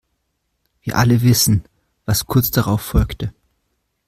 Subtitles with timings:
[0.81, 1.63] Wir alle wissen,
[2.07, 3.35] was kurz darauf folgte.